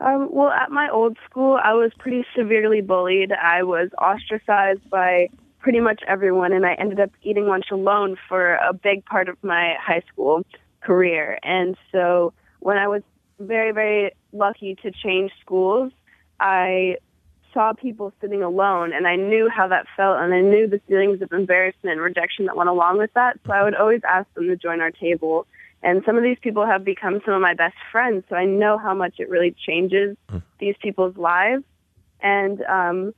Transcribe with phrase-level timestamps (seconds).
[0.00, 3.32] Um, well, at my old school, I was pretty severely bullied.
[3.32, 8.54] I was ostracized by pretty much everyone, and I ended up eating lunch alone for
[8.54, 10.46] a big part of my high school
[10.84, 11.38] career.
[11.42, 13.02] And so when I was
[13.38, 15.92] very, very lucky to change schools,
[16.38, 16.96] I
[17.52, 21.20] saw people sitting alone and I knew how that felt and I knew the feelings
[21.20, 23.38] of embarrassment and rejection that went along with that.
[23.46, 25.46] So I would always ask them to join our table
[25.82, 28.78] and some of these people have become some of my best friends, so I know
[28.78, 30.42] how much it really changes mm.
[30.60, 31.64] these people's lives.
[32.20, 33.14] And um,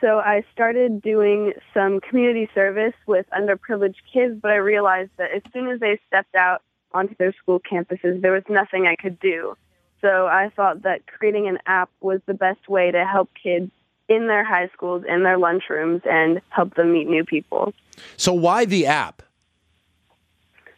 [0.00, 5.42] so I started doing some community service with underprivileged kids, but I realized that as
[5.52, 9.56] soon as they stepped out onto their school campuses, there was nothing I could do.
[10.00, 13.70] So I thought that creating an app was the best way to help kids
[14.08, 17.74] in their high schools, in their lunchrooms, and help them meet new people.
[18.16, 19.22] So why the app?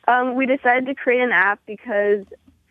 [0.08, 2.24] Um, we decided to create an app because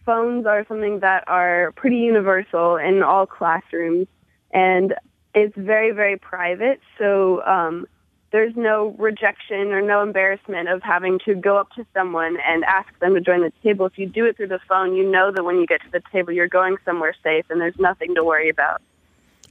[0.06, 4.08] phones are something that are pretty universal in all classrooms,
[4.52, 4.96] and
[5.36, 6.82] it's very, very private.
[6.98, 7.88] So um,
[8.32, 12.88] there's no rejection or no embarrassment of having to go up to someone and ask
[13.00, 13.86] them to join the table.
[13.86, 16.02] If you do it through the phone, you know that when you get to the
[16.12, 18.82] table, you're going somewhere safe, and there's nothing to worry about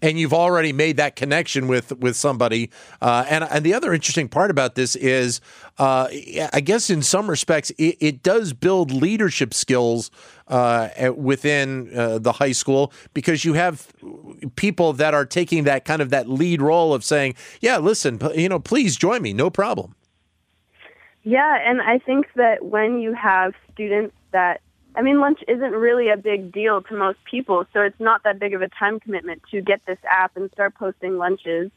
[0.02, 2.70] and you've already made that connection with with somebody.
[3.00, 5.40] Uh, and and the other interesting part about this is,
[5.78, 6.08] uh,
[6.52, 10.10] I guess in some respects, it, it does build leadership skills
[10.48, 13.88] uh, within uh, the high school because you have
[14.56, 18.48] people that are taking that kind of that lead role of saying, "Yeah, listen, you
[18.48, 19.94] know, please join me, no problem."
[21.24, 24.60] Yeah, and I think that when you have students that
[24.98, 28.40] I mean, lunch isn't really a big deal to most people, so it's not that
[28.40, 31.70] big of a time commitment to get this app and start posting lunches.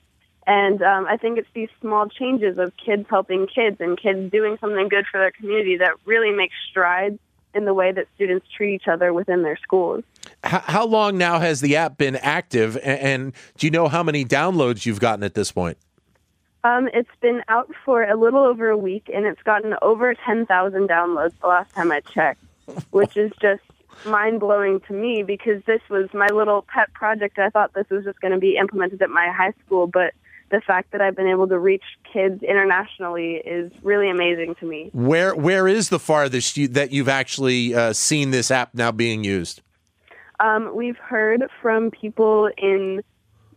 [0.48, 4.58] And um, I think it's these small changes of kids helping kids and kids doing
[4.60, 7.20] something good for their community that really makes strides
[7.54, 10.04] in the way that students treat each other within their schools.
[10.44, 14.02] How, how long now has the app been active, and, and, do you know how
[14.02, 15.78] many downloads you've gotten at this point?
[16.64, 20.90] Um, it's been out for a little over a week, and it's gotten over 10,000
[20.90, 22.44] downloads the last time I checked
[22.92, 23.62] which is just
[24.06, 27.38] mind blowing to me because this was my little pet project.
[27.40, 30.14] I thought this was just going to be implemented at my high school, but
[30.50, 34.90] the fact that I've been able to reach kids internationally is really amazing to me.
[34.94, 39.24] Where where is the farthest you, that you've actually uh, seen this app now being
[39.24, 39.62] used?
[40.40, 43.04] Um, we've heard from people in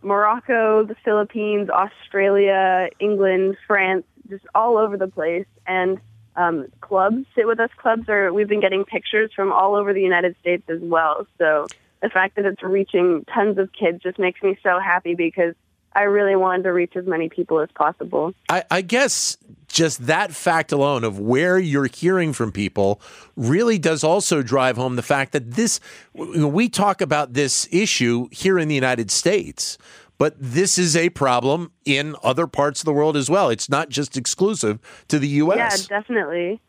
[0.02, 5.98] Morocco, the Philippines, Australia, England, France, just all over the place, and
[6.36, 10.02] um, clubs, sit with us clubs, or we've been getting pictures from all over the
[10.02, 11.26] United States as well.
[11.38, 11.66] So
[12.02, 15.54] the fact that it's reaching tons of kids just makes me so happy because
[15.94, 18.34] I really wanted to reach as many people as possible.
[18.48, 19.36] I, I, guess
[19.68, 23.00] just that fact alone of where you're hearing from people
[23.36, 25.78] really does also drive home the fact that this,
[26.12, 29.78] we talk about this issue here in the United States,
[30.18, 33.48] but this is a problem in other parts of the world as well.
[33.50, 34.78] It's not just exclusive
[35.08, 35.88] to the U.S.
[35.90, 36.60] Yeah, definitely.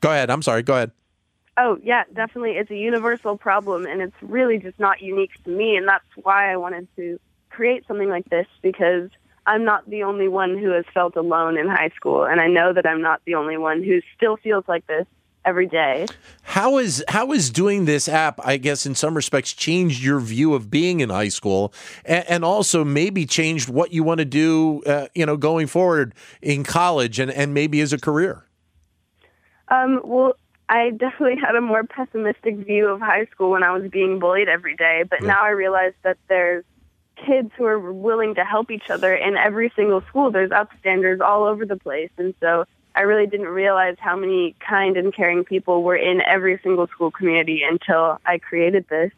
[0.00, 0.30] Go ahead.
[0.30, 0.62] I'm sorry.
[0.62, 0.92] Go ahead.
[1.56, 2.52] Oh, yeah, definitely.
[2.52, 5.76] It's a universal problem, and it's really just not unique to me.
[5.76, 7.18] And that's why I wanted to
[7.50, 9.10] create something like this because
[9.46, 12.24] I'm not the only one who has felt alone in high school.
[12.24, 15.06] And I know that I'm not the only one who still feels like this
[15.44, 16.06] every day.
[16.42, 18.40] How is how is doing this app?
[18.44, 21.72] I guess in some respects changed your view of being in high school,
[22.04, 24.82] and, and also maybe changed what you want to do.
[24.86, 28.44] Uh, you know, going forward in college and and maybe as a career.
[29.68, 30.34] Um, well,
[30.68, 34.48] I definitely had a more pessimistic view of high school when I was being bullied
[34.48, 35.28] every day, but yeah.
[35.28, 36.64] now I realize that there's
[37.26, 40.30] kids who are willing to help each other in every single school.
[40.30, 42.10] There's upstanders all over the place.
[42.18, 42.64] And so
[42.94, 47.10] I really didn't realize how many kind and caring people were in every single school
[47.10, 49.10] community until I created this.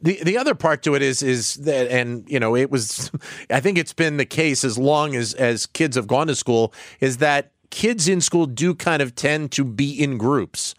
[0.00, 3.10] The the other part to it is is that and you know it was
[3.50, 6.72] I think it's been the case as long as as kids have gone to school
[7.00, 10.74] is that kids in school do kind of tend to be in groups.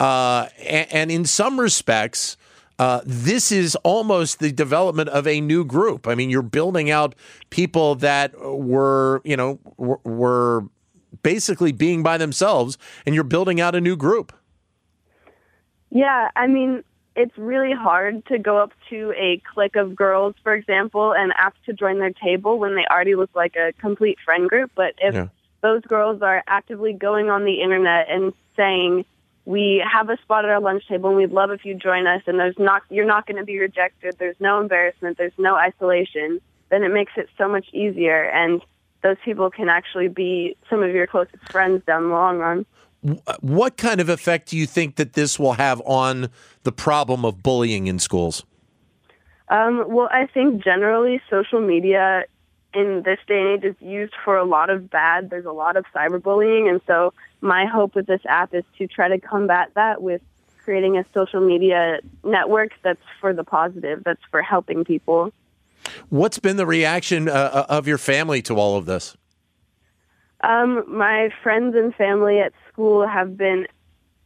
[0.00, 2.36] Uh, and, and in some respects,
[2.78, 6.08] uh, this is almost the development of a new group.
[6.08, 7.14] I mean, you're building out
[7.50, 10.64] people that were, you know, were, were
[11.24, 14.32] basically being by themselves, and you're building out a new group.
[15.90, 16.84] Yeah, I mean,
[17.16, 21.56] it's really hard to go up to a clique of girls, for example, and ask
[21.66, 24.70] to join their table when they already look like a complete friend group.
[24.76, 25.28] But if yeah.
[25.62, 29.04] those girls are actively going on the internet and saying,
[29.44, 32.22] we have a spot at our lunch table and we'd love if you join us
[32.26, 36.40] and there's not you're not going to be rejected there's no embarrassment there's no isolation
[36.70, 38.62] then it makes it so much easier and
[39.04, 42.66] those people can actually be some of your closest friends down the long run.
[43.40, 46.30] What kind of effect do you think that this will have on
[46.64, 48.44] the problem of bullying in schools?
[49.50, 52.24] Um, well i think generally social media
[52.74, 55.30] in this day and age is used for a lot of bad.
[55.30, 56.68] There's a lot of cyberbullying.
[56.68, 60.20] And so my hope with this app is to try to combat that with
[60.64, 65.32] creating a social media network that's for the positive, that's for helping people.
[66.08, 69.16] What's been the reaction uh, uh, of your family to all of this?
[70.42, 73.66] Um, my friends and family at school have been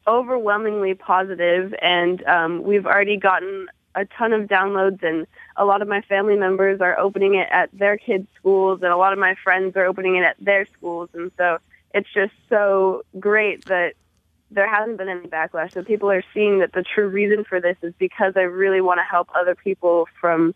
[0.06, 5.26] overwhelmingly positive, and um, we've already gotten a ton of downloads, and
[5.56, 8.96] a lot of my family members are opening it at their kids' schools, and a
[8.96, 11.58] lot of my friends are opening it at their schools, and so
[11.94, 13.94] it's just so great that
[14.50, 15.72] there hasn't been any backlash.
[15.72, 18.98] So people are seeing that the true reason for this is because I really want
[18.98, 20.54] to help other people from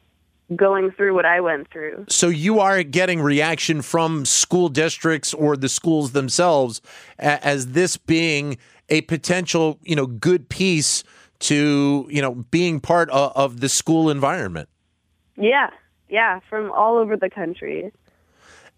[0.57, 2.07] going through what I went through.
[2.09, 6.81] So you are getting reaction from school districts or the schools themselves
[7.19, 8.59] as this being
[8.89, 11.05] a potential, you know, good piece
[11.41, 14.69] to, you know, being part of the school environment.
[15.37, 15.71] Yeah.
[16.09, 17.91] Yeah, from all over the country.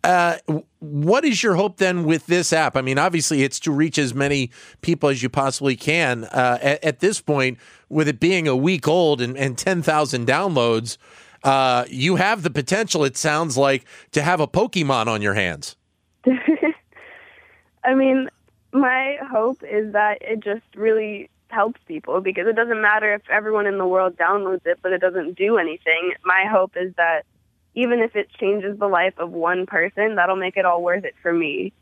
[0.05, 0.37] Uh,
[0.81, 2.77] what is your hope then with this app?
[2.77, 4.51] I mean, obviously, it's to reach as many
[4.83, 6.25] people as you possibly can.
[6.25, 10.99] Uh, at, at, this point, with it being a week old and, and 10,000 downloads,
[11.45, 15.77] uh, you have the potential, it sounds like, to have a Pokemon on your hands.
[17.85, 18.31] I mean,
[18.73, 23.67] my hope is that it just really helps people because it doesn't matter if everyone
[23.67, 26.15] in the world downloads it, but it doesn't do anything.
[26.25, 27.27] My hope is that
[27.75, 31.15] even if it changes the life of one person, that'll make it all worth it
[31.23, 31.73] for me.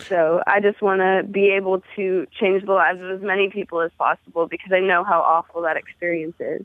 [0.00, 3.80] So I just want to be able to change the lives of as many people
[3.80, 6.64] as possible because I know how awful that experience is.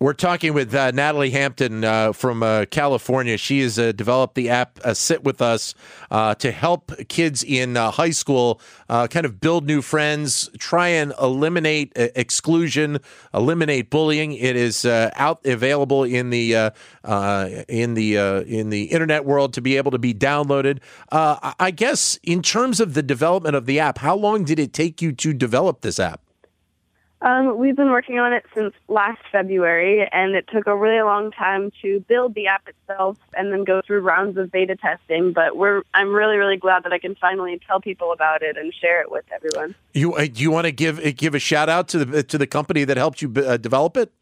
[0.00, 3.36] We're talking with uh, Natalie Hampton uh, from uh, California.
[3.36, 5.74] She has uh, developed the app uh, Sit With Us
[6.12, 11.92] uh, to help kids in high school kind of build new friends, try and eliminate
[11.96, 13.00] exclusion,
[13.34, 14.34] eliminate bullying.
[14.34, 16.72] It is out available in the
[17.68, 18.16] in the
[18.46, 20.78] in the internet world to be able to be downloaded.
[21.10, 25.02] I guess in terms of the development of the app, how long did it take
[25.02, 26.20] you to develop this app?
[27.20, 31.32] Um, we've been working on it since last February, and it took a really long
[31.32, 35.32] time to build the app itself and then go through rounds of beta testing.
[35.32, 38.72] But we're I'm really really glad that I can finally tell people about it and
[38.72, 39.74] share it with everyone.
[39.94, 42.38] You uh, do you want to give uh, give a shout out to the to
[42.38, 44.12] the company that helped you uh, develop it?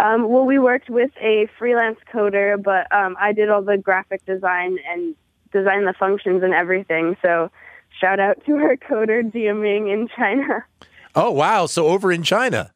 [0.00, 4.24] Um, well, we worked with a freelance coder, but um, I did all the graphic
[4.26, 5.16] design and
[5.52, 7.16] design the functions and everything.
[7.22, 7.50] So,
[7.98, 10.64] shout out to our coder DMing in China.
[11.18, 11.66] Oh wow!
[11.66, 12.72] So over in China.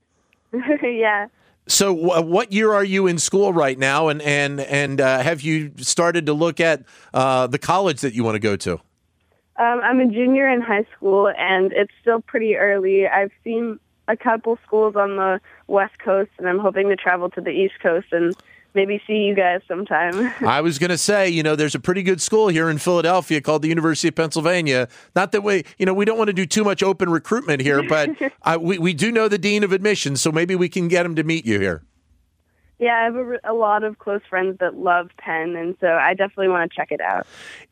[0.83, 1.29] yeah.
[1.69, 5.43] So w- what year are you in school right now, and and and uh, have
[5.43, 6.83] you started to look at
[7.15, 8.73] uh, the college that you want to go to?
[8.73, 13.07] Um, I'm a junior in high school, and it's still pretty early.
[13.07, 17.41] I've seen a couple schools on the west coast, and I'm hoping to travel to
[17.41, 18.35] the east coast and
[18.75, 20.33] maybe see you guys sometime.
[20.47, 23.41] I was going to say, you know, there's a pretty good school here in Philadelphia
[23.41, 24.89] called the University of Pennsylvania.
[25.15, 27.83] Not that we, you know, we don't want to do too much open recruitment here,
[27.83, 28.11] but
[28.43, 31.15] I, we, we do know the dean of admissions, so maybe we can get him
[31.17, 31.83] to meet you here.
[32.83, 36.15] Yeah, I have a, a, lot of close friends that love Penn, and so I
[36.15, 37.29] definitely want to check it out.